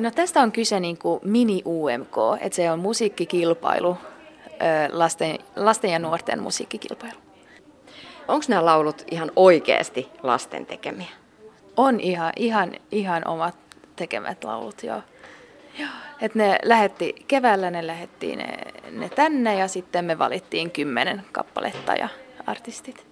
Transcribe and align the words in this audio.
No 0.00 0.10
tästä 0.10 0.40
on 0.40 0.52
kyse 0.52 0.80
niin 0.80 0.98
kuin 0.98 1.20
mini-UMK, 1.24 2.16
että 2.40 2.56
se 2.56 2.70
on 2.70 2.78
musiikkikilpailu, 2.78 3.96
lasten, 4.92 5.38
lasten 5.56 5.90
ja 5.90 5.98
nuorten 5.98 6.42
musiikkikilpailu. 6.42 7.18
Onko 8.28 8.44
nämä 8.48 8.64
laulut 8.64 9.04
ihan 9.10 9.32
oikeasti 9.36 10.08
lasten 10.22 10.66
tekemiä? 10.66 11.08
On 11.76 12.00
ihan, 12.00 12.32
ihan, 12.36 12.72
ihan 12.92 13.28
omat 13.28 13.54
tekemät 13.96 14.44
laulut, 14.44 14.82
joo. 14.82 15.02
joo. 15.78 15.88
Et 16.20 16.34
ne 16.34 16.58
lähetti, 16.62 17.14
keväällä 17.28 17.70
ne 17.70 17.86
lähetti 17.86 18.36
ne, 18.36 18.58
ne 18.90 19.08
tänne 19.08 19.58
ja 19.58 19.68
sitten 19.68 20.04
me 20.04 20.18
valittiin 20.18 20.70
kymmenen 20.70 21.24
kappaletta 21.32 21.92
ja 21.92 22.08
artistit. 22.46 23.06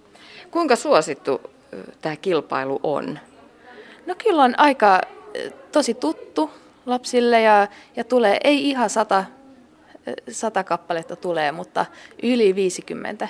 Kuinka 0.51 0.75
suosittu 0.75 1.41
tämä 2.01 2.15
kilpailu 2.15 2.79
on? 2.83 3.19
No 4.05 4.15
kyllä 4.23 4.43
on 4.43 4.59
aika 4.59 5.01
tosi 5.71 5.93
tuttu 5.93 6.51
lapsille 6.85 7.41
ja, 7.41 7.67
ja 7.95 8.03
tulee, 8.03 8.37
ei 8.43 8.69
ihan 8.69 8.89
sata, 8.89 9.25
sata 10.31 10.63
kappaletta 10.63 11.15
tulee, 11.15 11.51
mutta 11.51 11.85
yli 12.23 12.55
50 12.55 13.27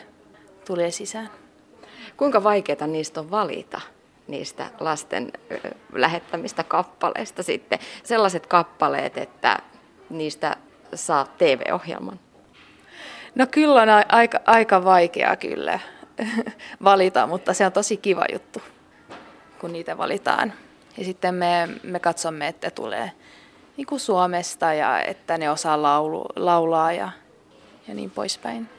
tulee 0.66 0.92
sisään. 0.92 1.30
Kuinka 2.18 2.44
vaikeaa 2.44 2.88
niistä 2.88 3.20
on 3.20 3.32
valita? 3.32 3.82
niistä 4.28 4.70
lasten 4.80 5.32
lähettämistä 5.94 6.64
kappaleista 6.64 7.44
sitten. 7.44 7.80
Sellaiset 8.04 8.48
kappaleet, 8.48 9.18
että 9.18 9.60
niistä 10.10 10.56
saa 10.96 11.26
TV-ohjelman. 11.38 12.20
No 13.36 13.48
kyllä 13.52 13.82
on 13.82 13.90
aika, 14.10 14.40
aika 14.46 14.84
vaikeaa 14.84 15.36
kyllä 15.36 15.80
valita, 16.84 17.28
mutta 17.28 17.54
se 17.54 17.66
on 17.66 17.72
tosi 17.72 17.98
kiva 17.98 18.26
juttu, 18.34 18.62
kun 19.60 19.74
niitä 19.74 19.98
valitaan. 19.98 20.54
Ja 20.98 21.06
sitten 21.06 21.36
me, 21.36 21.70
me 21.84 22.00
katsomme, 22.00 22.48
että 22.48 22.72
tulee 22.72 23.12
niin 23.78 23.88
kuin 23.88 24.00
Suomesta 24.00 24.74
ja 24.74 25.02
että 25.02 25.38
ne 25.38 25.52
osaa 25.52 25.82
laulu, 25.82 26.26
laulaa 26.36 26.92
ja, 26.92 27.10
ja 27.88 27.94
niin 27.94 28.12
poispäin. 28.12 28.70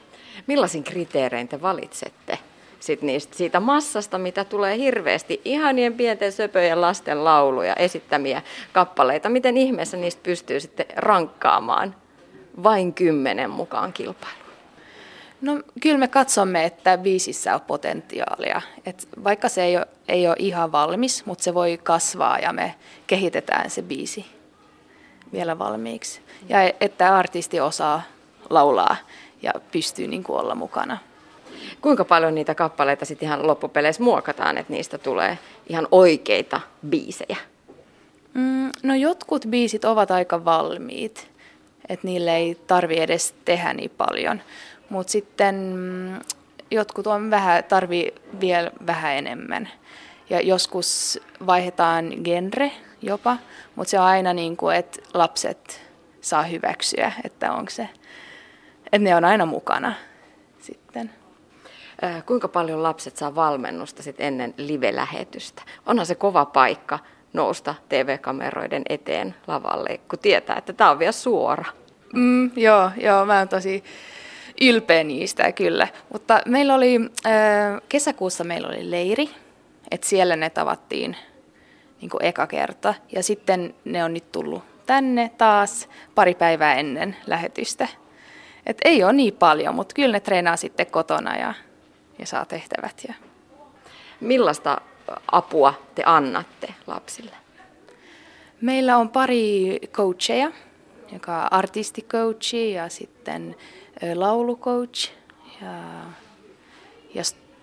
Millaisin 0.46 0.84
kriteerein 0.84 1.48
te 1.48 1.62
valitsette 1.62 2.38
sit 2.80 3.02
niistä, 3.02 3.36
siitä 3.36 3.60
massasta, 3.60 4.18
mitä 4.18 4.44
tulee 4.44 4.78
hirveästi 4.78 5.40
ihanien 5.44 5.94
pienten 5.94 6.32
söpöjen 6.32 6.80
lasten 6.80 7.24
lauluja, 7.24 7.74
esittämiä 7.74 8.42
kappaleita? 8.72 9.28
Miten 9.28 9.56
ihmeessä 9.56 9.96
niistä 9.96 10.22
pystyy 10.22 10.60
sitten 10.60 10.86
rankkaamaan 10.96 11.94
vain 12.62 12.94
kymmenen 12.94 13.50
mukaan 13.50 13.92
kilpailuun? 13.92 14.37
No 15.40 15.62
kyllä 15.80 15.98
me 15.98 16.08
katsomme, 16.08 16.64
että 16.64 16.98
biisissä 16.98 17.54
on 17.54 17.60
potentiaalia. 17.60 18.62
Et 18.86 19.08
vaikka 19.24 19.48
se 19.48 19.64
ei 19.64 19.76
ole, 19.76 19.86
ei 20.08 20.28
ole 20.28 20.36
ihan 20.38 20.72
valmis, 20.72 21.26
mutta 21.26 21.44
se 21.44 21.54
voi 21.54 21.80
kasvaa 21.82 22.38
ja 22.38 22.52
me 22.52 22.74
kehitetään 23.06 23.70
se 23.70 23.82
biisi 23.82 24.26
vielä 25.32 25.58
valmiiksi. 25.58 26.20
Ja 26.48 26.58
että 26.80 27.16
artisti 27.16 27.60
osaa 27.60 28.02
laulaa 28.50 28.96
ja 29.42 29.52
pystyy 29.72 30.06
niin 30.06 30.24
kuin 30.24 30.40
olla 30.40 30.54
mukana. 30.54 30.98
Kuinka 31.80 32.04
paljon 32.04 32.34
niitä 32.34 32.54
kappaleita 32.54 33.04
sitten 33.04 33.26
ihan 33.26 33.46
loppupeleissä 33.46 34.02
muokataan, 34.02 34.58
että 34.58 34.72
niistä 34.72 34.98
tulee 34.98 35.38
ihan 35.68 35.88
oikeita 35.90 36.60
biisejä? 36.88 37.36
Mm, 38.34 38.70
no 38.82 38.94
jotkut 38.94 39.46
biisit 39.50 39.84
ovat 39.84 40.10
aika 40.10 40.44
valmiit, 40.44 41.30
että 41.88 42.06
niille 42.06 42.36
ei 42.36 42.54
tarvi 42.66 43.00
edes 43.00 43.34
tehdä 43.44 43.72
niin 43.72 43.90
paljon. 43.96 44.40
Mutta 44.90 45.10
sitten 45.10 45.54
mm, 45.74 46.20
jotkut 46.70 47.06
on 47.06 47.30
vähän, 47.30 47.64
tarvii 47.64 48.14
vielä 48.40 48.70
vähän 48.86 49.16
enemmän. 49.16 49.68
Ja 50.30 50.40
joskus 50.40 51.20
vaihdetaan 51.46 52.12
genre 52.24 52.72
jopa, 53.02 53.36
mutta 53.74 53.90
se 53.90 54.00
on 54.00 54.06
aina 54.06 54.32
niin 54.32 54.56
kuin, 54.56 54.76
että 54.76 55.00
lapset 55.14 55.82
saa 56.20 56.42
hyväksyä, 56.42 57.12
että 57.24 57.52
onko 57.52 57.70
se, 57.70 57.88
että 58.84 58.98
ne 58.98 59.16
on 59.16 59.24
aina 59.24 59.46
mukana 59.46 59.94
sitten. 60.58 61.10
Kuinka 62.26 62.48
paljon 62.48 62.82
lapset 62.82 63.16
saa 63.16 63.34
valmennusta 63.34 64.02
sit 64.02 64.16
ennen 64.18 64.54
live-lähetystä? 64.56 65.62
Onhan 65.86 66.06
se 66.06 66.14
kova 66.14 66.44
paikka 66.44 66.98
nousta 67.32 67.74
TV-kameroiden 67.88 68.82
eteen 68.88 69.34
lavalle, 69.46 70.00
kun 70.10 70.18
tietää, 70.18 70.56
että 70.56 70.72
tämä 70.72 70.90
on 70.90 70.98
vielä 70.98 71.12
suora. 71.12 71.64
Mm, 72.14 72.50
joo, 72.56 72.90
joo, 72.96 73.24
mä 73.24 73.38
oon 73.38 73.48
tosi 73.48 73.84
ylpeä 74.60 75.04
niistä 75.04 75.52
kyllä. 75.52 75.88
Mutta 76.12 76.40
meillä 76.46 76.74
oli, 76.74 77.00
äh, 77.26 77.32
kesäkuussa 77.88 78.44
meillä 78.44 78.68
oli 78.68 78.90
leiri, 78.90 79.30
että 79.90 80.06
siellä 80.06 80.36
ne 80.36 80.50
tavattiin 80.50 81.16
niin 82.00 82.10
kuin 82.10 82.24
eka 82.24 82.46
kerta. 82.46 82.94
Ja 83.12 83.22
sitten 83.22 83.74
ne 83.84 84.04
on 84.04 84.14
nyt 84.14 84.32
tullut 84.32 84.62
tänne 84.86 85.30
taas 85.38 85.88
pari 86.14 86.34
päivää 86.34 86.74
ennen 86.74 87.16
lähetystä. 87.26 87.88
Et 88.66 88.78
ei 88.84 89.04
ole 89.04 89.12
niin 89.12 89.34
paljon, 89.34 89.74
mutta 89.74 89.94
kyllä 89.94 90.12
ne 90.12 90.20
treenaa 90.20 90.56
sitten 90.56 90.86
kotona 90.86 91.36
ja, 91.36 91.54
ja 92.18 92.26
saa 92.26 92.44
tehtävät. 92.44 93.04
Ja. 93.08 93.14
Millaista 94.20 94.80
apua 95.32 95.74
te 95.94 96.02
annatte 96.06 96.74
lapsille? 96.86 97.36
Meillä 98.60 98.96
on 98.96 99.08
pari 99.08 99.78
coacheja, 99.92 100.50
joka 101.12 101.42
on 101.42 101.52
artisticoachi 101.52 102.72
ja 102.72 102.88
sitten 102.88 103.56
laulucoach 104.14 105.10
ja, 105.62 105.72
ja, 107.14 107.22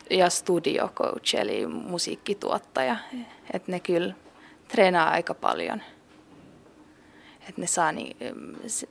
ja 0.10 0.30
studiocoach 0.30 1.36
eli 1.36 1.66
musiikkituottaja. 1.68 2.96
Et 3.54 3.68
ne 3.68 3.80
kyllä 3.80 4.14
treenaa 4.68 5.10
aika 5.10 5.34
paljon. 5.34 5.82
Et 7.50 7.58
ne, 7.58 7.68
saa, 7.68 7.92
niin, 7.92 8.18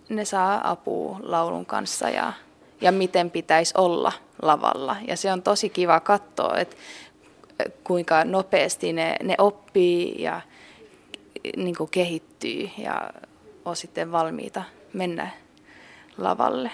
ne 0.09 0.25
saa 0.25 0.71
apua 0.71 1.19
laulun 1.23 1.67
kanssa 1.67 2.09
ja, 2.09 2.33
ja 2.81 2.93
miten 2.93 3.31
pitäisi 3.31 3.75
olla 3.79 4.13
lavalla. 4.43 4.97
Ja 5.09 5.17
se 5.17 5.33
on 5.33 5.43
tosi 5.43 5.69
kiva 5.69 6.01
katsoa, 6.01 6.59
että 6.59 6.77
kuinka 7.85 8.25
nopeasti 8.25 8.93
ne, 8.93 9.17
ne 9.23 9.35
oppii 9.39 10.23
ja 10.23 10.41
niin 11.57 11.77
kuin 11.77 11.91
kehittyy 11.91 12.71
ja 12.79 13.11
on 13.65 13.77
sitten 13.77 14.13
valmiita 14.13 14.63
mennä 14.93 15.29
lavalle. 16.19 16.71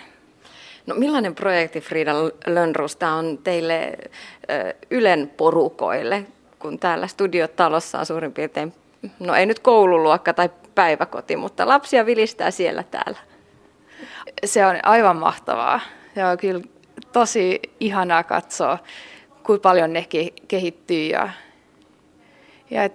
No 0.86 0.94
millainen 0.94 1.34
projekti 1.34 1.80
Frida 1.80 2.12
Lönnrus 2.46 2.96
tämä 2.96 3.14
on 3.14 3.38
teille 3.38 3.98
Ylen 4.90 5.32
porukoille, 5.36 6.26
kun 6.58 6.78
täällä 6.78 7.06
studiotalossa 7.06 7.98
on 7.98 8.06
suurin 8.06 8.32
piirtein, 8.32 8.74
no 9.18 9.34
ei 9.34 9.46
nyt 9.46 9.58
koululuokka 9.58 10.34
tai 10.34 10.50
päiväkoti, 10.74 11.36
mutta 11.36 11.68
lapsia 11.68 12.06
vilistää 12.06 12.50
siellä 12.50 12.82
täällä. 12.82 13.18
Se 14.44 14.66
on 14.66 14.76
aivan 14.82 15.16
mahtavaa. 15.16 15.80
Se 16.14 16.24
on 16.24 16.38
kyllä 16.38 16.60
tosi 17.12 17.60
ihanaa 17.80 18.22
katsoa, 18.22 18.78
kuinka 19.42 19.62
paljon 19.62 19.92
ne 19.92 20.06
kehittyy 20.48 21.06
ja, 21.06 21.28
ja 22.70 22.84
et, 22.84 22.94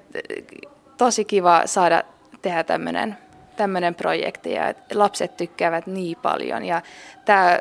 tosi 0.98 1.26
kiva 1.26 1.62
saada 1.66 2.04
tehdä 2.42 2.64
tämmöinen 2.64 3.18
tämmöinen 3.56 3.96
projekti 3.96 4.52
ja 4.52 4.74
lapset 4.94 5.38
tykkäävät 5.38 5.88
niin 5.88 6.18
paljon 6.22 6.66
ja 6.66 6.82
tämä 7.26 7.60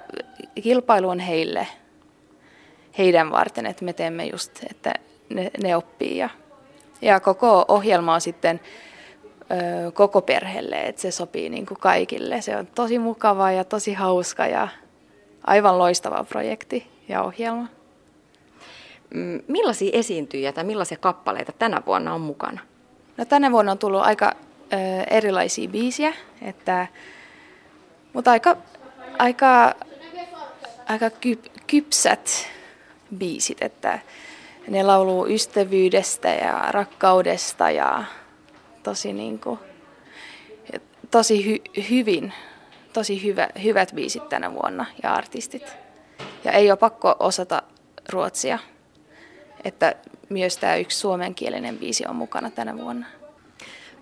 kilpailu 0.63 1.09
on 1.09 1.19
heille, 1.19 1.67
heidän 2.99 3.31
varten, 3.31 3.67
että 3.67 3.85
me 3.85 3.93
teemme 3.93 4.27
just, 4.27 4.65
että 4.71 4.95
ne, 5.35 5.51
ne 5.63 5.77
oppii 5.77 6.19
ja, 6.19 6.29
ja 7.03 7.21
koko 7.21 7.65
ohjelma 7.69 8.15
on 8.15 8.21
sitten 8.21 8.61
ö, 9.51 9.93
koko 9.93 10.23
perheelle, 10.23 10.77
että 10.77 11.03
se 11.03 11.11
sopii 11.11 11.49
niin 11.49 11.67
kuin 11.67 11.81
kaikille. 11.81 12.41
Se 12.41 12.57
on 12.57 12.67
tosi 12.67 12.99
mukava 12.99 13.51
ja 13.51 13.65
tosi 13.65 13.93
hauska 13.93 14.47
ja 14.47 14.69
aivan 15.47 15.79
loistava 15.79 16.25
projekti 16.25 16.87
ja 17.09 17.23
ohjelma. 17.23 17.67
Mm, 19.15 19.41
millaisia 19.49 19.91
esiintyjiä 19.93 20.53
tai 20.53 20.65
millaisia 20.65 20.99
kappaleita 20.99 21.53
tänä 21.53 21.83
vuonna 21.87 22.15
on 22.15 22.21
mukana? 22.21 22.61
No 23.17 23.25
tänä 23.25 23.53
vuonna 23.53 23.73
on 23.73 23.79
tullut 23.79 24.03
aika 24.03 24.33
erilaisia 25.11 25.69
biisiä, 25.69 26.13
että, 26.43 26.87
mutta 28.13 28.31
aika, 28.31 28.57
aika, 29.19 29.75
aika 30.89 31.11
kyp, 31.11 31.45
kypsät 31.67 32.49
biisit, 33.17 33.63
että 33.63 33.99
ne 34.69 34.83
lauluu 34.83 35.27
ystävyydestä 35.27 36.29
ja 36.29 36.65
rakkaudesta 36.71 37.71
ja 37.71 38.05
tosi, 38.83 39.13
niin 39.13 39.39
kuin, 39.39 39.59
tosi 41.11 41.47
hy, 41.47 41.83
hyvin, 41.91 42.33
tosi 42.93 43.25
hyvä, 43.25 43.49
hyvät 43.63 43.93
biisit 43.95 44.29
tänä 44.29 44.53
vuonna 44.53 44.87
ja 45.03 45.15
artistit. 45.15 45.77
Ja 46.45 46.53
ei 46.53 46.71
ole 46.71 46.79
pakko 46.79 47.17
osata 47.19 47.63
ruotsia, 48.09 48.59
että 49.65 49.95
myös 50.29 50.57
tämä 50.57 50.77
yksi 50.77 50.99
suomenkielinen 50.99 51.79
biisi 51.79 52.07
on 52.07 52.17
mukana 52.17 52.51
tänä 52.51 52.77
vuonna 52.77 53.07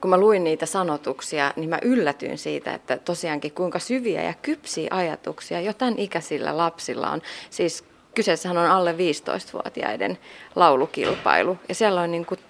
kun 0.02 0.10
mä 0.10 0.18
luin 0.18 0.44
niitä 0.44 0.66
sanotuksia, 0.66 1.52
niin 1.56 1.68
mä 1.70 1.78
yllätyin 1.82 2.38
siitä, 2.38 2.74
että 2.74 2.98
tosiaankin 2.98 3.52
kuinka 3.52 3.78
syviä 3.78 4.22
ja 4.22 4.34
kypsiä 4.42 4.88
ajatuksia 4.90 5.60
jo 5.60 5.72
tämän 5.72 5.98
ikäisillä 5.98 6.56
lapsilla 6.56 7.10
on. 7.10 7.22
Siis 7.50 7.84
kyseessähän 8.14 8.58
on 8.58 8.70
alle 8.70 8.92
15-vuotiaiden 8.92 10.18
laulukilpailu 10.56 11.58
ja 11.68 11.74
siellä 11.74 12.00
on 12.00 12.10
niin 12.10 12.26
kuin, 12.26 12.40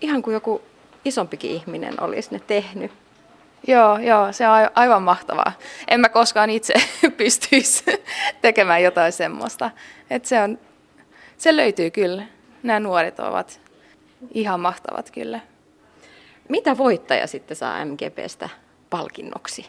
ihan 0.00 0.22
kuin 0.22 0.34
joku 0.34 0.62
isompikin 1.04 1.50
ihminen 1.50 2.02
olisi 2.02 2.28
ne 2.32 2.40
tehnyt. 2.46 2.92
Joo, 3.66 3.98
joo, 3.98 4.32
se 4.32 4.48
on 4.48 4.70
aivan 4.74 5.02
mahtavaa. 5.02 5.52
En 5.88 6.00
mä 6.00 6.08
koskaan 6.08 6.50
itse 6.50 6.74
pystyisi 7.16 7.84
tekemään 8.42 8.82
jotain 8.82 9.12
semmoista. 9.12 9.70
Et 10.10 10.24
se, 10.24 10.40
on, 10.40 10.58
se 11.38 11.56
löytyy 11.56 11.90
kyllä. 11.90 12.22
Nämä 12.62 12.80
nuoret 12.80 13.20
ovat 13.20 13.60
ihan 14.34 14.60
mahtavat 14.60 15.10
kyllä. 15.10 15.40
Mitä 16.48 16.78
voittaja 16.78 17.26
sitten 17.26 17.56
saa 17.56 17.84
MGPstä 17.84 18.48
palkinnoksi? 18.90 19.66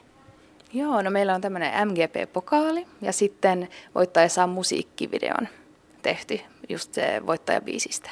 Joo, 0.73 1.01
no 1.01 1.11
meillä 1.11 1.35
on 1.35 1.41
tämmöinen 1.41 1.87
MGP-pokaali 1.87 2.87
ja 3.01 3.11
sitten 3.11 3.67
voittaja 3.95 4.29
saa 4.29 4.47
musiikkivideon 4.47 5.47
tehty 6.01 6.39
just 6.69 6.93
se 6.93 7.21
voittajabiisistä. 7.25 8.09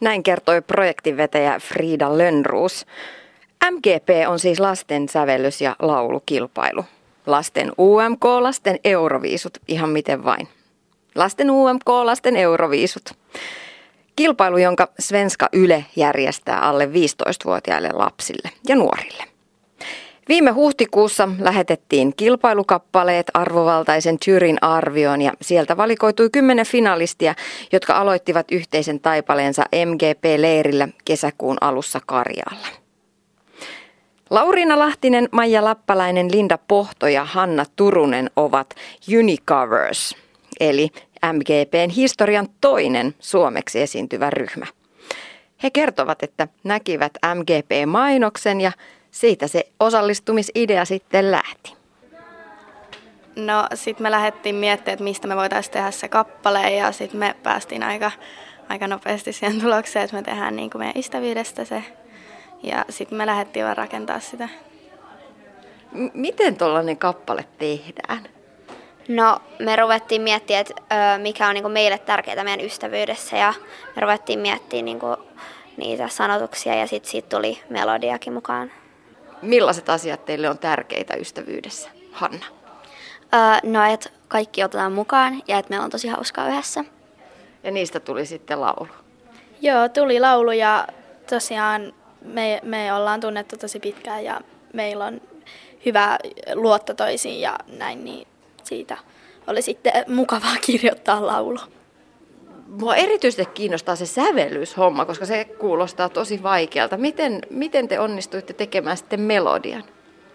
Näin 0.00 0.22
kertoi 0.22 0.62
projektinvetäjä 0.62 1.58
Frida 1.58 2.18
Lönnruus. 2.18 2.86
MGP 3.70 4.08
on 4.28 4.38
siis 4.38 4.60
lasten 4.60 5.08
sävellys- 5.08 5.60
ja 5.60 5.76
laulukilpailu. 5.78 6.84
Lasten 7.26 7.72
UMK, 7.78 8.24
lasten 8.24 8.78
euroviisut, 8.84 9.58
ihan 9.68 9.90
miten 9.90 10.24
vain. 10.24 10.48
Lasten 11.14 11.50
UMK, 11.50 11.88
lasten 11.88 12.36
euroviisut. 12.36 13.04
Kilpailu, 14.16 14.56
jonka 14.56 14.88
Svenska 14.98 15.48
Yle 15.52 15.84
järjestää 15.96 16.60
alle 16.60 16.86
15-vuotiaille 16.86 17.90
lapsille 17.92 18.50
ja 18.68 18.76
nuorille. 18.76 19.24
Viime 20.28 20.50
huhtikuussa 20.50 21.28
lähetettiin 21.38 22.16
kilpailukappaleet 22.16 23.26
arvovaltaisen 23.34 24.18
Tyrin 24.24 24.58
arvioon 24.60 25.22
ja 25.22 25.32
sieltä 25.42 25.76
valikoitui 25.76 26.30
kymmenen 26.30 26.66
finalistia, 26.66 27.34
jotka 27.72 27.94
aloittivat 27.94 28.52
yhteisen 28.52 29.00
taipaleensa 29.00 29.64
MGP-leirillä 29.86 30.88
kesäkuun 31.04 31.56
alussa 31.60 32.00
Karjaalla. 32.06 32.66
Lauriina 34.30 34.78
Lahtinen, 34.78 35.28
Maija 35.32 35.64
Lappalainen, 35.64 36.32
Linda 36.32 36.58
Pohto 36.68 37.06
ja 37.06 37.24
Hanna 37.24 37.64
Turunen 37.76 38.30
ovat 38.36 38.74
Unicovers, 39.18 40.16
eli 40.60 40.88
MGPn 41.32 41.90
historian 41.96 42.48
toinen 42.60 43.14
suomeksi 43.18 43.80
esiintyvä 43.80 44.30
ryhmä. 44.30 44.66
He 45.62 45.70
kertovat, 45.70 46.22
että 46.22 46.48
näkivät 46.64 47.12
MGP-mainoksen 47.34 48.60
ja 48.60 48.72
siitä 49.10 49.46
se 49.46 49.68
osallistumisidea 49.80 50.84
sitten 50.84 51.30
lähti. 51.30 51.72
No 53.36 53.66
sitten 53.74 54.02
me 54.02 54.10
lähdettiin 54.10 54.54
miettimään, 54.54 54.92
että 54.92 55.04
mistä 55.04 55.28
me 55.28 55.36
voitaisiin 55.36 55.72
tehdä 55.72 55.90
se 55.90 56.08
kappale 56.08 56.70
ja 56.70 56.92
sitten 56.92 57.20
me 57.20 57.36
päästiin 57.42 57.82
aika, 57.82 58.10
aika 58.68 58.88
nopeasti 58.88 59.32
siihen 59.32 59.60
tulokseen, 59.60 60.04
että 60.04 60.16
me 60.16 60.22
tehdään 60.22 60.56
niin 60.56 60.70
kuin 60.70 60.80
meidän 60.80 60.98
ystävyydestä 61.00 61.64
se 61.64 61.84
ja 62.62 62.84
sitten 62.88 63.18
me 63.18 63.26
lähdettiin 63.26 63.64
vaan 63.64 63.76
rakentaa 63.76 64.20
sitä. 64.20 64.48
M- 65.92 66.08
miten 66.14 66.56
tuollainen 66.56 66.96
kappale 66.96 67.44
tehdään? 67.58 68.28
No 69.08 69.38
me 69.58 69.76
ruvettiin 69.76 70.22
miettimään, 70.22 70.60
että 70.60 71.18
mikä 71.18 71.48
on 71.48 71.54
niin 71.54 71.70
meille 71.70 71.98
tärkeää 71.98 72.44
meidän 72.44 72.66
ystävyydessä 72.66 73.36
ja 73.36 73.54
me 73.96 74.00
ruvettiin 74.00 74.38
miettimään 74.38 74.84
niin 74.84 74.98
niitä 75.76 76.08
sanotuksia 76.08 76.74
ja 76.74 76.86
sitten 76.86 77.10
siitä 77.10 77.36
tuli 77.36 77.62
melodiakin 77.70 78.32
mukaan. 78.32 78.72
Millaiset 79.42 79.88
asiat 79.88 80.24
teille 80.24 80.50
on 80.50 80.58
tärkeitä 80.58 81.16
ystävyydessä, 81.16 81.90
Hanna? 82.12 82.46
Öö, 83.34 83.70
no, 83.70 83.92
että 83.92 84.10
kaikki 84.28 84.64
otetaan 84.64 84.92
mukaan 84.92 85.42
ja 85.48 85.58
että 85.58 85.70
meillä 85.70 85.84
on 85.84 85.90
tosi 85.90 86.08
hauskaa 86.08 86.48
yhdessä. 86.48 86.84
Ja 87.62 87.70
niistä 87.70 88.00
tuli 88.00 88.26
sitten 88.26 88.60
laulu? 88.60 88.88
Joo, 89.60 89.88
tuli 89.88 90.20
laulu 90.20 90.50
ja 90.50 90.86
tosiaan 91.30 91.94
me, 92.22 92.60
me 92.62 92.94
ollaan 92.94 93.20
tunnettu 93.20 93.56
tosi 93.56 93.80
pitkään 93.80 94.24
ja 94.24 94.40
meillä 94.72 95.04
on 95.04 95.20
hyvä 95.86 96.18
luotto 96.54 96.94
toisiin 96.94 97.40
ja 97.40 97.58
näin, 97.78 98.04
niin 98.04 98.26
siitä 98.66 98.96
oli 99.46 99.62
sitten 99.62 99.92
mukavaa 100.08 100.56
kirjoittaa 100.66 101.26
laulu. 101.26 101.58
Mua 102.66 102.96
erityisesti 102.96 103.46
kiinnostaa 103.46 103.96
se 103.96 104.06
sävellyshomma, 104.06 105.04
koska 105.04 105.26
se 105.26 105.44
kuulostaa 105.44 106.08
tosi 106.08 106.42
vaikealta. 106.42 106.96
Miten, 106.96 107.40
miten 107.50 107.88
te 107.88 108.00
onnistuitte 108.00 108.52
tekemään 108.52 108.96
sitten 108.96 109.20
melodian? 109.20 109.84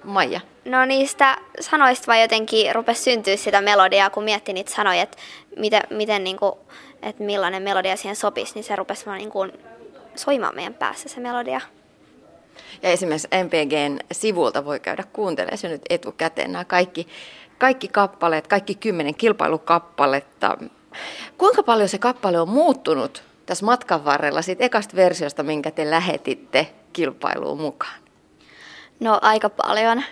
Maija? 0.03 0.41
No 0.65 0.85
niistä 0.85 1.37
sanoista 1.59 2.07
vaan 2.07 2.21
jotenkin 2.21 2.75
rupesi 2.75 3.03
syntyä 3.03 3.35
sitä 3.35 3.61
melodiaa, 3.61 4.09
kun 4.09 4.23
miettii 4.23 4.53
niitä 4.53 4.71
sanoja, 4.71 5.01
että, 5.01 5.17
miten, 5.55 5.81
miten 5.89 6.23
niin 6.23 6.37
kuin, 6.37 6.53
että 7.01 7.23
millainen 7.23 7.63
melodia 7.63 7.95
siihen 7.95 8.15
sopisi, 8.15 8.53
niin 8.55 8.63
se 8.63 8.75
rupesi 8.75 9.05
vaan 9.05 9.17
niin 9.17 9.29
kuin 9.29 9.51
soimaan 10.15 10.55
meidän 10.55 10.73
päässä 10.73 11.09
se 11.09 11.19
melodia. 11.19 11.61
Ja 12.83 12.89
esimerkiksi 12.89 13.27
MPGn 13.43 13.99
sivulta 14.11 14.65
voi 14.65 14.79
käydä 14.79 15.03
kuuntelemaan 15.13 15.57
se 15.57 15.67
nyt 15.67 15.81
etukäteen 15.89 16.51
nämä 16.51 16.65
kaikki, 16.65 17.07
kaikki 17.57 17.87
kappaleet, 17.87 18.47
kaikki 18.47 18.75
kymmenen 18.75 19.15
kilpailukappaletta. 19.15 20.57
Kuinka 21.37 21.63
paljon 21.63 21.89
se 21.89 21.97
kappale 21.97 22.41
on 22.41 22.49
muuttunut 22.49 23.23
tässä 23.45 23.65
matkan 23.65 24.05
varrella 24.05 24.41
siitä 24.41 24.63
ekasta 24.63 24.95
versiosta, 24.95 25.43
minkä 25.43 25.71
te 25.71 25.89
lähetitte 25.89 26.73
kilpailuun 26.93 27.61
mukaan? 27.61 27.99
No 28.99 29.19
aika 29.21 29.49
paljon. 29.49 30.03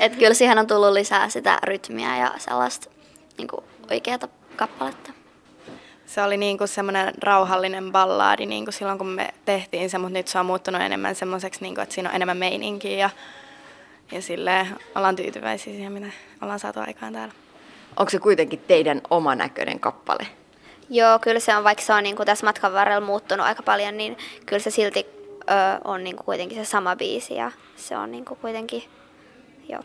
Et 0.00 0.16
kyllä 0.16 0.34
siihen 0.34 0.58
on 0.58 0.66
tullut 0.66 0.92
lisää 0.92 1.28
sitä 1.28 1.58
rytmiä 1.62 2.16
ja 2.16 2.34
sellaista 2.38 2.90
niin 3.38 3.48
oikeata 3.90 4.28
kappaletta. 4.56 5.15
Se 6.06 6.22
oli 6.22 6.36
niin 6.36 6.58
kuin 6.58 6.68
semmoinen 6.68 7.14
rauhallinen 7.22 7.92
ballaadi 7.92 8.46
niin 8.46 8.64
kuin 8.64 8.74
silloin, 8.74 8.98
kun 8.98 9.06
me 9.06 9.34
tehtiin 9.44 9.90
se, 9.90 9.98
mutta 9.98 10.12
nyt 10.12 10.28
se 10.28 10.38
on 10.38 10.46
muuttunut 10.46 10.82
enemmän 10.82 11.14
semmoiseksi, 11.14 11.62
niin 11.62 11.74
kuin, 11.74 11.82
että 11.82 11.94
siinä 11.94 12.08
on 12.08 12.16
enemmän 12.16 12.36
meininkiä 12.36 12.98
ja, 12.98 13.10
ja 14.12 14.22
silleen 14.22 14.66
ollaan 14.94 15.16
tyytyväisiä 15.16 15.72
siihen, 15.72 15.92
mitä 15.92 16.06
ollaan 16.42 16.58
saatu 16.58 16.80
aikaan 16.80 17.12
täällä. 17.12 17.34
Onko 17.96 18.10
se 18.10 18.18
kuitenkin 18.18 18.64
teidän 18.68 19.00
oma 19.10 19.34
näköinen 19.34 19.80
kappale? 19.80 20.26
Joo, 20.90 21.18
kyllä 21.18 21.40
se 21.40 21.56
on, 21.56 21.64
vaikka 21.64 21.84
se 21.84 21.92
on 21.92 22.02
niin 22.02 22.16
kuin 22.16 22.26
tässä 22.26 22.46
matkan 22.46 22.72
varrella 22.72 23.06
muuttunut 23.06 23.46
aika 23.46 23.62
paljon, 23.62 23.96
niin 23.96 24.18
kyllä 24.46 24.62
se 24.62 24.70
silti 24.70 25.06
ö, 25.50 25.54
on 25.84 26.04
niin 26.04 26.16
kuin 26.16 26.24
kuitenkin 26.24 26.58
se 26.58 26.64
sama 26.64 26.96
biisi 26.96 27.34
ja 27.34 27.52
se 27.76 27.96
on 27.96 28.12
niin 28.12 28.24
kuin 28.24 28.38
kuitenkin, 28.40 28.84
joo. 29.68 29.82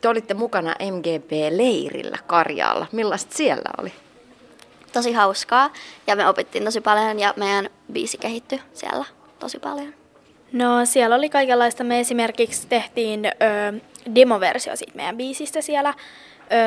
Te 0.00 0.08
olitte 0.08 0.34
mukana 0.34 0.74
MGP-leirillä 0.80 2.18
Karjaalla. 2.26 2.86
Millaista 2.92 3.34
siellä 3.34 3.70
oli? 3.78 3.92
Tosi 4.92 5.12
hauskaa 5.12 5.72
ja 6.06 6.16
me 6.16 6.28
opittiin 6.28 6.64
tosi 6.64 6.80
paljon 6.80 7.18
ja 7.18 7.34
meidän 7.36 7.70
biisi 7.92 8.18
kehittyi 8.18 8.60
siellä 8.72 9.04
tosi 9.38 9.58
paljon. 9.58 9.94
No 10.52 10.84
siellä 10.84 11.16
oli 11.16 11.28
kaikenlaista. 11.28 11.84
Me 11.84 12.00
esimerkiksi 12.00 12.66
tehtiin 12.66 13.26
ö, 13.26 13.30
demoversio 14.14 14.76
siitä 14.76 14.92
meidän 14.94 15.16
biisistä 15.16 15.60
siellä. 15.60 15.94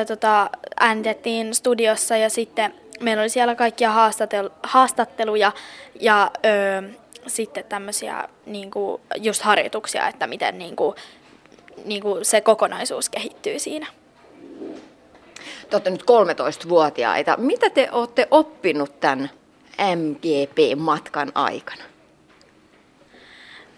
Ö, 0.02 0.06
tota, 0.06 0.50
äänitettiin 0.80 1.56
studiossa 1.56 2.18
ja 2.18 2.30
sitten 2.30 2.74
meillä 3.00 3.22
oli 3.22 3.30
siellä 3.30 3.56
kaikkia 3.56 3.92
haastattelu, 3.92 4.50
haastatteluja 4.64 5.52
ja 6.00 6.32
ö, 6.46 6.90
sitten 7.28 7.64
tämmöisiä 7.64 8.28
niin 8.46 8.72
kuin, 8.72 9.02
just 9.18 9.42
harjoituksia, 9.42 10.08
että 10.08 10.28
miten 10.28 10.58
niin 10.58 10.76
kuin, 10.76 10.96
niin 11.86 12.02
kuin 12.02 12.26
se 12.26 12.42
kokonaisuus 12.42 13.10
kehittyy 13.10 13.60
siinä. 13.60 13.88
Te 15.76 15.78
olette 15.78 15.90
nyt 15.90 16.04
13-vuotiaita. 16.66 17.38
Mitä 17.38 17.70
te 17.70 17.90
olette 17.92 18.28
oppinut 18.32 19.00
tämän 19.00 19.30
MGP-matkan 19.96 21.32
aikana? 21.36 21.84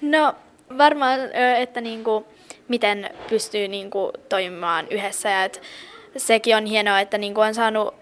No 0.01 0.35
varmaan, 0.77 1.19
että 1.57 1.81
niin 1.81 2.03
kuin, 2.03 2.25
miten 2.67 3.09
pystyy 3.29 3.67
niin 3.67 3.89
kuin, 3.89 4.11
toimimaan 4.29 4.87
yhdessä 4.89 5.29
ja 5.29 5.43
että 5.43 5.59
sekin 6.17 6.55
on 6.55 6.65
hienoa, 6.65 6.99
että 6.99 7.17
niin 7.17 7.33
kuin 7.33 7.47
on 7.47 7.53
saanut 7.53 7.95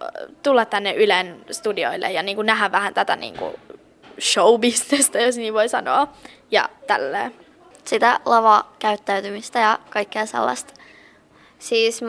tulla 0.43 0.65
tänne 0.65 0.93
Ylen 0.93 1.45
studioille 1.51 2.11
ja 2.11 2.23
niin 2.23 2.35
kuin 2.35 2.45
nähdä 2.45 2.71
vähän 2.71 2.93
tätä 2.93 3.15
niin 3.15 3.37
kuin 3.37 3.55
showbisnestä, 4.19 5.21
jos 5.21 5.37
niin 5.37 5.53
voi 5.53 5.69
sanoa, 5.69 6.07
ja 6.51 6.69
tälleen. 6.87 7.35
Sitä 7.85 8.19
lava-käyttäytymistä 8.25 9.59
ja 9.59 9.79
kaikkea 9.89 10.25
sellaista. 10.25 10.73
Siis 11.59 12.01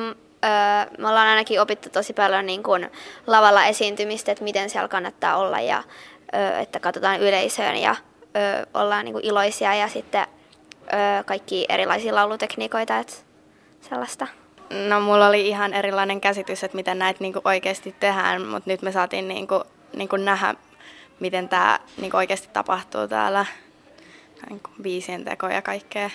öö, 0.47 0.97
me 0.99 1.09
ollaan 1.09 1.29
ainakin 1.29 1.61
opittu 1.61 1.91
tosi 1.91 2.12
paljon 2.12 2.47
niin 2.47 2.62
kuin 2.62 2.91
lavalla 3.26 3.65
esiintymistä, 3.65 4.33
että 4.33 4.45
miten 4.45 4.71
siellä 4.71 4.88
kannattaa 4.88 5.37
olla 5.37 5.61
ja 5.61 5.83
öö, 6.35 6.59
että 6.59 6.81
katsotaan 6.81 7.21
yleisöön 7.21 7.76
ja 7.76 7.97
öö, 8.37 8.67
ollaan 8.75 9.05
niin 9.05 9.12
kuin 9.12 9.25
iloisia 9.25 9.75
ja 9.75 9.88
sitten 9.88 10.26
öö, 10.93 11.25
kaikki 11.26 11.67
erilaisia 11.69 12.15
laulutekniikoita, 12.15 12.99
että 12.99 13.12
sellaista. 13.81 14.26
No 14.88 15.00
mulla 15.00 15.26
oli 15.26 15.49
ihan 15.49 15.75
erilainen 15.75 16.21
käsitys, 16.21 16.65
että 16.65 16.76
miten 16.76 16.99
näitä 16.99 17.21
niinku 17.21 17.41
oikeasti 17.45 17.95
tehdään, 18.00 18.47
mutta 18.47 18.71
nyt 18.71 18.83
me 18.83 18.93
saatiin 18.93 19.29
niinku, 19.29 19.65
niinku 19.97 20.17
nähdä, 20.17 20.55
miten 21.21 21.49
tämä 21.49 21.79
niinku 21.97 22.17
oikeasti 22.17 22.49
tapahtuu 22.53 23.09
täällä, 23.09 23.47
niinku 24.49 24.71
biisien 24.83 25.25
teko 25.25 25.49
ja 25.49 25.62
kaikkea. 25.62 26.11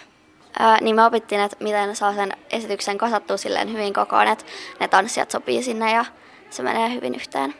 Ää, 0.59 0.77
niin 0.81 0.95
me 0.95 1.05
opittiin, 1.05 1.41
että 1.41 1.57
miten 1.59 1.95
saa 1.95 2.13
sen 2.13 2.31
esityksen 2.49 2.97
kasattua 2.97 3.37
silleen 3.37 3.73
hyvin 3.73 3.93
kokoon, 3.93 4.27
että 4.27 4.45
ne 4.79 4.87
tanssijat 4.87 5.31
sopii 5.31 5.63
sinne 5.63 5.91
ja 5.91 6.05
se 6.49 6.63
menee 6.63 6.93
hyvin 6.93 7.15
yhteen. 7.15 7.55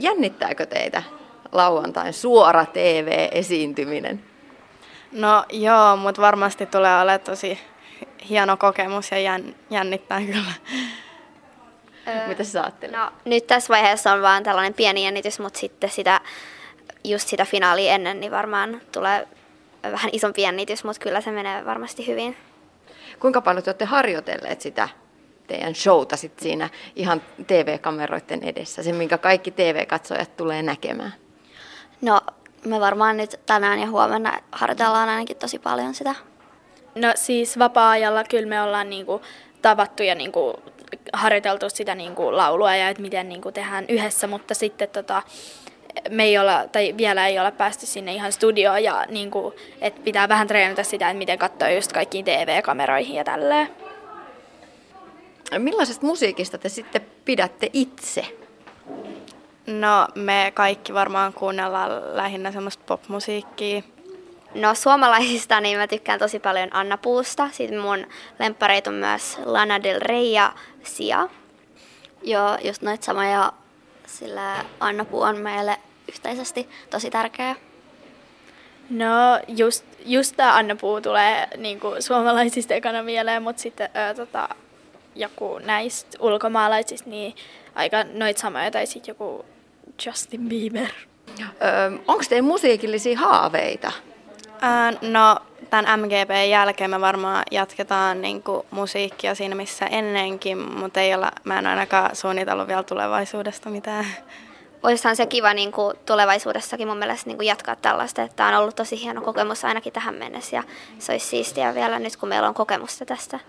Jännittääkö 0.00 0.66
teitä 0.66 1.02
lauantain 1.52 2.12
suora 2.12 2.66
TV-esiintyminen? 2.66 4.24
No 5.12 5.44
joo, 5.50 5.96
mutta 5.96 6.22
varmasti 6.22 6.66
tulee 6.66 7.00
olemaan 7.00 7.20
tosi 7.20 7.58
hieno 8.28 8.56
kokemus 8.56 9.10
ja 9.10 9.18
jän, 9.18 9.54
jännittää 9.70 10.20
kyllä. 10.20 10.52
Mitä 12.28 12.44
sä 12.44 12.62
ajattelet? 12.62 12.96
No 12.96 13.12
nyt 13.24 13.46
tässä 13.46 13.68
vaiheessa 13.68 14.12
on 14.12 14.22
vaan 14.22 14.42
tällainen 14.42 14.74
pieni 14.74 15.04
jännitys, 15.04 15.40
mutta 15.40 15.58
sitten 15.58 15.90
sitä, 15.90 16.20
just 17.04 17.28
sitä 17.28 17.44
finaalia 17.44 17.92
ennen, 17.92 18.20
niin 18.20 18.32
varmaan 18.32 18.80
tulee 18.92 19.28
vähän 19.82 20.10
isompi 20.12 20.42
jännitys, 20.42 20.84
mutta 20.84 21.02
kyllä 21.02 21.20
se 21.20 21.30
menee 21.30 21.64
varmasti 21.64 22.06
hyvin. 22.06 22.36
Kuinka 23.20 23.40
paljon 23.40 23.64
te 23.64 23.70
olette 23.70 23.84
harjoitelleet 23.84 24.60
sitä 24.60 24.88
teidän 25.46 25.74
showta 25.74 26.16
sit 26.16 26.38
siinä 26.38 26.68
ihan 26.96 27.22
TV-kameroiden 27.46 28.44
edessä, 28.44 28.82
se 28.82 28.92
minkä 28.92 29.18
kaikki 29.18 29.50
TV-katsojat 29.50 30.36
tulee 30.36 30.62
näkemään? 30.62 31.14
No 32.00 32.20
me 32.64 32.80
varmaan 32.80 33.16
nyt 33.16 33.40
tänään 33.46 33.78
ja 33.78 33.90
huomenna 33.90 34.38
harjoitellaan 34.52 35.08
ainakin 35.08 35.36
tosi 35.36 35.58
paljon 35.58 35.94
sitä. 35.94 36.14
No 36.94 37.12
siis 37.14 37.58
vapaa-ajalla 37.58 38.24
kyllä 38.24 38.48
me 38.48 38.62
ollaan 38.62 38.90
niinku 38.90 39.20
tavattu 39.62 40.02
ja 40.02 40.14
niinku 40.14 40.62
harjoiteltu 41.12 41.70
sitä 41.70 41.94
niinku 41.94 42.36
laulua 42.36 42.76
ja 42.76 42.88
että 42.88 43.02
miten 43.02 43.28
niinku 43.28 43.52
tehdään 43.52 43.84
yhdessä, 43.88 44.26
mutta 44.26 44.54
sitten 44.54 44.88
tota, 44.88 45.22
me 46.10 46.24
ei 46.24 46.38
olla, 46.38 46.68
tai 46.72 46.94
vielä 46.96 47.26
ei 47.26 47.38
ole 47.38 47.50
päästy 47.50 47.86
sinne 47.86 48.14
ihan 48.14 48.32
studioon 48.32 48.84
ja 48.84 49.04
niinku, 49.08 49.54
että 49.80 50.00
pitää 50.04 50.28
vähän 50.28 50.46
treenata 50.46 50.84
sitä, 50.84 51.10
että 51.10 51.18
miten 51.18 51.38
katsoa 51.38 51.70
just 51.70 51.92
kaikkiin 51.92 52.24
TV-kameroihin 52.24 53.16
ja 53.16 53.24
tälleen. 53.24 53.68
Millaisesta 55.58 56.06
musiikista 56.06 56.58
te 56.58 56.68
sitten 56.68 57.06
pidätte 57.24 57.70
itse? 57.72 58.26
No 59.66 60.08
me 60.14 60.52
kaikki 60.54 60.94
varmaan 60.94 61.32
kuunnellaan 61.32 62.16
lähinnä 62.16 62.52
semmoista 62.52 62.84
popmusiikkia. 62.86 63.82
No 64.54 64.74
suomalaisista 64.74 65.60
niin 65.60 65.78
mä 65.78 65.86
tykkään 65.86 66.18
tosi 66.18 66.38
paljon 66.38 66.68
Anna 66.72 66.98
Puusta. 66.98 67.48
Sitten 67.52 67.78
mun 67.80 68.06
lemppareit 68.38 68.86
on 68.86 68.94
myös 68.94 69.38
Lana 69.44 69.82
Del 69.82 70.00
Rey 70.00 70.22
ja 70.22 70.52
Sia. 70.82 71.28
Joo, 72.22 72.58
just 72.64 72.82
noita 72.82 73.04
samoja, 73.04 73.52
sillä 74.10 74.64
Anna 74.80 75.04
Puu 75.04 75.22
on 75.22 75.38
meille 75.38 75.78
yhteisesti 76.08 76.68
tosi 76.90 77.10
tärkeä. 77.10 77.56
No 78.90 79.40
just, 79.48 79.84
just 80.04 80.36
tämä 80.36 80.56
Anna 80.56 80.76
Puu 80.76 81.00
tulee 81.00 81.48
niinku 81.56 81.96
suomalaisista 82.00 82.74
ekana 82.74 83.02
mieleen, 83.02 83.42
mutta 83.42 83.62
sitten 83.62 83.88
ää, 83.94 84.14
tota, 84.14 84.48
joku 85.14 85.58
näistä 85.58 86.18
ulkomaalaisista, 86.20 87.10
niin 87.10 87.34
aika 87.74 88.04
noit 88.12 88.38
samoja, 88.38 88.70
tai 88.70 88.86
sitten 88.86 89.10
joku 89.12 89.44
Justin 90.06 90.48
Bieber. 90.48 90.88
Öö, 91.40 91.98
Onko 92.08 92.24
teillä 92.28 92.48
musiikillisia 92.48 93.18
haaveita? 93.18 93.92
Ää, 94.60 94.92
no 95.02 95.36
tämän 95.70 96.00
MGP 96.00 96.50
jälkeen 96.50 96.90
me 96.90 97.00
varmaan 97.00 97.44
jatketaan 97.50 98.22
niin 98.22 98.42
kuin, 98.42 98.66
musiikkia 98.70 99.34
siinä 99.34 99.54
missä 99.54 99.86
ennenkin, 99.86 100.58
mutta 100.58 101.00
ei 101.00 101.14
olla, 101.14 101.32
mä 101.44 101.58
en 101.58 101.66
ainakaan 101.66 102.16
suunnitellut 102.16 102.68
vielä 102.68 102.82
tulevaisuudesta 102.82 103.70
mitään. 103.70 104.06
Olisihan 104.82 105.16
se 105.16 105.26
kiva 105.26 105.54
niin 105.54 105.72
kuin 105.72 105.96
tulevaisuudessakin 106.06 106.88
mun 106.88 106.96
mielestä 106.96 107.26
niin 107.26 107.36
kuin 107.36 107.46
jatkaa 107.46 107.76
tällaista, 107.76 108.22
että 108.22 108.46
on 108.46 108.54
ollut 108.54 108.76
tosi 108.76 109.00
hieno 109.00 109.20
kokemus 109.20 109.64
ainakin 109.64 109.92
tähän 109.92 110.14
mennessä 110.14 110.56
ja 110.56 110.62
se 110.98 111.12
olisi 111.12 111.26
siistiä 111.26 111.74
vielä 111.74 111.98
nyt 111.98 112.16
kun 112.16 112.28
meillä 112.28 112.48
on 112.48 112.54
kokemusta 112.54 113.06
tästä. 113.06 113.40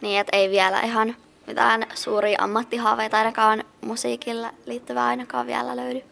Niin, 0.00 0.20
että 0.20 0.36
ei 0.36 0.50
vielä 0.50 0.80
ihan 0.80 1.16
mitään 1.46 1.86
suuria 1.94 2.38
ammattihaaveita 2.40 3.18
ainakaan 3.18 3.64
musiikilla 3.80 4.50
liittyvää 4.66 5.06
ainakaan 5.06 5.46
vielä 5.46 5.76
löydy. 5.76 6.02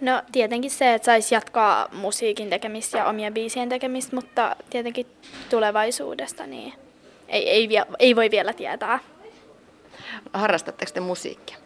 No 0.00 0.22
tietenkin 0.32 0.70
se, 0.70 0.94
että 0.94 1.06
saisi 1.06 1.34
jatkaa 1.34 1.88
musiikin 1.92 2.50
tekemistä 2.50 2.98
ja 2.98 3.06
omien 3.06 3.34
biisien 3.34 3.68
tekemistä, 3.68 4.16
mutta 4.16 4.56
tietenkin 4.70 5.06
tulevaisuudesta 5.50 6.46
niin 6.46 6.72
ei, 7.28 7.50
ei, 7.50 7.68
vie, 7.68 7.86
ei 7.98 8.16
voi 8.16 8.30
vielä 8.30 8.52
tietää. 8.52 8.98
Harrastatteko 10.32 10.92
te 10.94 11.00
musiikkia? 11.00 11.56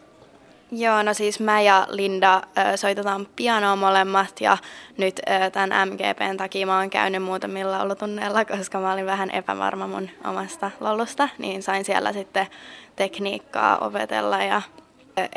Joo, 0.71 1.03
no 1.03 1.13
siis 1.13 1.39
mä 1.39 1.61
ja 1.61 1.87
Linda 1.89 2.41
soitetaan 2.75 3.27
pianoa 3.35 3.75
molemmat 3.75 4.41
ja 4.41 4.57
nyt 4.97 5.21
tämän 5.51 5.89
MGPn 5.89 6.37
takia 6.37 6.65
mä 6.65 6.77
oon 6.77 6.89
käynyt 6.89 7.23
muutamilla 7.23 7.77
laulutunneilla, 7.77 8.45
koska 8.45 8.79
mä 8.79 8.93
olin 8.93 9.05
vähän 9.05 9.31
epävarma 9.31 9.87
mun 9.87 10.09
omasta 10.25 10.71
laulusta, 10.79 11.29
niin 11.37 11.63
sain 11.63 11.85
siellä 11.85 12.13
sitten 12.13 12.47
tekniikkaa 12.95 13.77
opetella 13.77 14.43
ja 14.43 14.61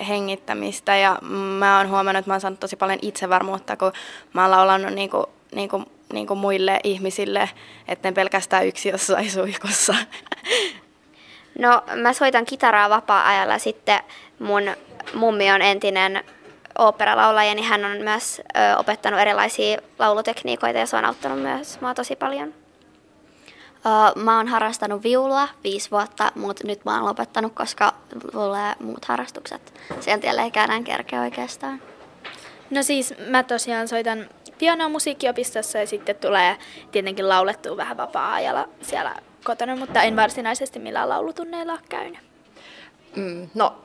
hengittämistä 0.09 0.97
ja 0.97 1.19
mä 1.59 1.79
oon 1.79 1.89
huomannut, 1.89 2.19
että 2.19 2.31
mä 2.31 2.35
oon 2.35 2.41
saanut 2.41 2.61
tosi 2.61 2.77
paljon 2.77 2.99
itsevarmuutta, 3.03 3.77
kun 3.77 3.93
mä 4.33 4.43
oon 4.43 4.51
laulannut 4.51 4.93
niinku, 4.93 5.27
niinku, 5.55 5.83
niinku 6.13 6.35
muille 6.35 6.81
ihmisille, 6.85 7.51
että 7.89 8.09
ne 8.09 8.15
pelkästään 8.15 8.67
yksi 8.67 8.89
jossain 8.89 9.31
suihkussa. 9.31 9.95
No 11.59 11.83
mä 11.95 12.13
soitan 12.13 12.45
kitaraa 12.45 12.91
vapaa-ajalla 12.91 13.59
sitten 13.59 14.01
mun 14.39 14.63
mummi 15.15 15.53
on 15.53 15.63
entinen 15.63 16.25
oopperalaulaja, 16.79 17.55
niin 17.55 17.65
hän 17.65 17.85
on 17.85 17.97
myös 17.97 18.43
opettanut 18.79 19.21
erilaisia 19.21 19.79
laulutekniikoita 19.99 20.79
ja 20.79 20.87
se 20.87 20.97
on 20.97 21.05
auttanut 21.05 21.43
myös 21.43 21.81
mua 21.81 21.95
tosi 21.95 22.17
paljon. 22.17 22.66
Ö, 23.87 24.21
mä 24.21 24.37
oon 24.37 24.49
harrastanut 24.49 25.03
viulua 25.03 25.49
viisi 25.65 25.91
vuotta, 25.91 26.33
mutta 26.35 26.67
nyt 26.67 26.85
mä 26.85 26.97
oon 26.97 27.05
lopettanut, 27.05 27.53
koska 27.53 27.95
tulee 28.33 28.73
muut 28.81 29.05
harrastukset. 29.05 29.81
Sen 30.01 30.21
tielle 30.21 30.43
ei 30.43 30.53
enää 30.65 30.83
kerkeä 30.83 31.21
oikeastaan. 31.21 31.83
No 32.71 32.83
siis 32.83 33.15
mä 33.29 33.43
tosiaan 33.43 33.89
soitan 33.89 34.29
pianoa 34.59 34.89
musiikkiopistossa 34.89 35.79
ja 35.79 35.87
sitten 35.87 36.17
tulee 36.17 36.57
tietenkin 36.93 37.29
laulettua 37.29 37.77
vähän 37.77 37.97
vapaa-ajalla 37.97 38.69
siellä 38.83 39.17
kotona, 39.45 39.77
mutta 39.77 40.03
en 40.03 40.17
varsinaisesti 40.17 40.79
millään 40.79 41.09
laulutunneilla 41.09 41.73
ole 41.73 41.81
käynyt. 41.89 42.21
Mm, 43.17 43.49
no, 43.55 43.77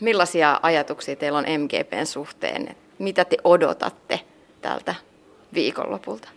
millaisia 0.00 0.60
ajatuksia 0.62 1.16
teillä 1.16 1.38
on 1.38 1.44
MGPn 1.58 2.06
suhteen? 2.06 2.76
Mitä 2.98 3.24
te 3.24 3.36
odotatte 3.44 4.20
tältä 4.62 4.94
viikonlopulta? 5.54 6.28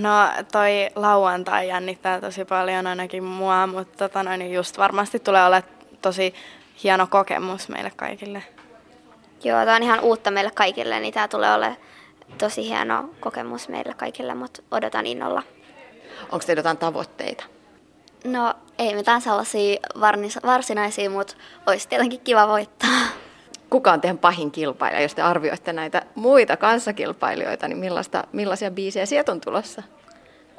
No 0.00 0.28
toi 0.52 0.90
lauantai 0.94 1.68
jännittää 1.68 2.20
tosi 2.20 2.44
paljon 2.44 2.86
ainakin 2.86 3.24
mua, 3.24 3.66
mutta 3.66 3.96
tota 3.98 4.22
noin, 4.22 4.52
just 4.52 4.78
varmasti 4.78 5.18
tulee 5.18 5.46
olemaan 5.46 5.72
tosi 6.02 6.34
hieno 6.84 7.06
kokemus 7.06 7.68
meille 7.68 7.92
kaikille. 7.96 8.42
Joo, 9.44 9.64
tämä 9.64 9.76
on 9.76 9.82
ihan 9.82 10.00
uutta 10.00 10.30
meille 10.30 10.50
kaikille, 10.50 11.00
niin 11.00 11.14
tämä 11.14 11.28
tulee 11.28 11.54
olemaan 11.54 11.76
tosi 12.38 12.68
hieno 12.68 13.10
kokemus 13.20 13.68
meille 13.68 13.94
kaikille, 13.94 14.34
mutta 14.34 14.62
odotan 14.70 15.06
innolla. 15.06 15.42
Onko 16.22 16.44
teillä 16.46 16.60
jotain 16.60 16.78
tavoitteita? 16.78 17.44
No 18.24 18.54
ei 18.78 18.94
mitään 18.94 19.20
sellaisia 19.20 19.76
varnis- 20.00 20.46
varsinaisia, 20.46 21.10
mutta 21.10 21.34
olisi 21.66 21.88
tietenkin 21.88 22.20
kiva 22.20 22.48
voittaa. 22.48 23.00
Kuka 23.70 23.92
on 23.92 24.00
teidän 24.00 24.18
pahin 24.18 24.50
kilpailija? 24.50 25.02
Jos 25.02 25.14
te 25.14 25.22
arvioitte 25.22 25.72
näitä 25.72 26.02
muita 26.14 26.56
kanssakilpailijoita, 26.56 27.68
niin 27.68 27.78
millaista, 27.78 28.24
millaisia 28.32 28.70
biisejä 28.70 29.06
sieltä 29.06 29.32
on 29.32 29.40
tulossa? 29.40 29.82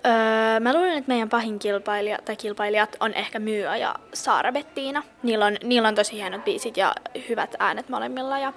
Öö, 0.06 0.60
mä 0.60 0.74
luulen, 0.74 0.98
että 0.98 1.08
meidän 1.08 1.30
pahin 1.30 1.60
kilpailija, 1.60 2.18
tai 2.26 2.36
kilpailijat 2.36 2.96
on 3.00 3.14
ehkä 3.14 3.40
Myö 3.40 3.76
ja 3.76 3.96
Saara 4.14 4.52
Bettiina. 4.52 5.04
Niillä 5.24 5.46
on, 5.46 5.58
niillä 5.64 5.88
on 5.88 5.96
tosi 5.96 6.14
hienot 6.14 6.44
biisit 6.46 6.78
ja 6.78 6.96
hyvät 7.30 7.56
äänet 7.60 7.90
molemmilla 7.90 8.40
ja 8.40 8.54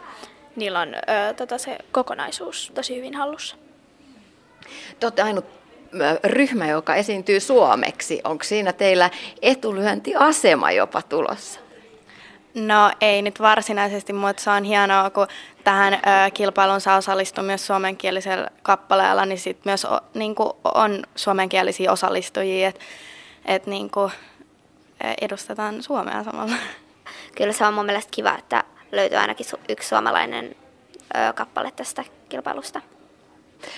niillä 0.56 0.80
on 0.80 0.94
öö, 0.94 1.34
tota 1.36 1.58
se 1.58 1.78
kokonaisuus 1.92 2.72
tosi 2.74 2.96
hyvin 2.96 3.14
hallussa. 3.14 3.56
Te 5.00 5.06
olette 5.06 5.22
ainut 5.22 5.44
ryhmä, 6.24 6.68
joka 6.68 6.94
esiintyy 6.94 7.40
suomeksi. 7.40 8.20
Onko 8.24 8.44
siinä 8.44 8.72
teillä 8.72 9.10
etulyöntiasema 9.42 10.70
jopa 10.70 11.02
tulossa? 11.02 11.60
No 12.54 12.92
ei 13.00 13.22
nyt 13.22 13.40
varsinaisesti, 13.40 14.12
mutta 14.12 14.42
se 14.42 14.50
on 14.50 14.64
hienoa, 14.64 15.10
kun 15.10 15.26
tähän 15.64 15.94
ö, 15.94 15.98
kilpailuun 16.34 16.80
saa 16.80 16.96
osallistua 16.96 17.44
myös 17.44 17.66
suomenkielisellä 17.66 18.48
kappaleella, 18.62 19.26
niin 19.26 19.38
sitten 19.38 19.70
myös 19.70 19.84
o, 19.84 19.98
niin 20.14 20.34
on 20.74 21.02
suomenkielisiä 21.16 21.92
osallistujia, 21.92 22.68
että 22.68 22.80
et, 23.44 23.66
niin 23.66 23.90
edustetaan 25.20 25.82
Suomea 25.82 26.24
samalla. 26.24 26.56
Kyllä 27.36 27.52
se 27.52 27.66
on 27.66 27.74
mun 27.74 27.86
mielestä 27.86 28.10
kiva, 28.10 28.38
että 28.38 28.64
löytyy 28.92 29.18
ainakin 29.18 29.46
su- 29.46 29.60
yksi 29.68 29.88
suomalainen 29.88 30.56
ö, 31.14 31.32
kappale 31.32 31.70
tästä 31.76 32.04
kilpailusta. 32.28 32.80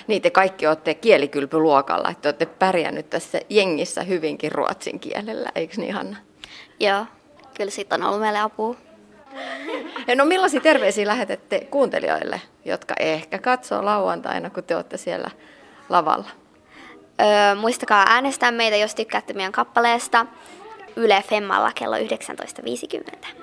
Niin 0.06 0.22
te 0.22 0.30
kaikki 0.30 0.66
olette 0.66 0.94
kielikylpyluokalla, 0.94 2.10
että 2.10 2.28
olette 2.28 2.46
pärjännyt 2.46 3.10
tässä 3.10 3.40
jengissä 3.48 4.02
hyvinkin 4.02 4.52
ruotsin 4.52 5.00
kielellä, 5.00 5.48
eikö 5.54 5.74
niin 5.76 5.94
Hanna? 5.94 6.16
Joo, 6.80 7.06
kyllä 7.54 7.70
siitä 7.70 7.94
on 7.94 8.02
ollut 8.02 8.20
meille 8.20 8.38
apua. 8.40 8.76
Ja 10.06 10.16
no 10.16 10.24
millaisia 10.24 10.60
terveisiä 10.60 11.06
lähetätte 11.06 11.60
kuuntelijoille, 11.70 12.40
jotka 12.64 12.94
ehkä 12.98 13.38
katsoo 13.38 13.84
lauantaina, 13.84 14.50
kun 14.50 14.64
te 14.64 14.76
olette 14.76 14.96
siellä 14.96 15.30
lavalla? 15.88 16.30
Öö, 17.20 17.54
muistakaa 17.54 18.04
äänestää 18.08 18.50
meitä, 18.50 18.76
jos 18.76 18.94
tykkäätte 18.94 19.32
meidän 19.32 19.52
kappaleesta 19.52 20.26
Yle 20.96 21.24
Femmalla 21.28 21.72
kello 21.74 21.96
19.50. 21.96 23.41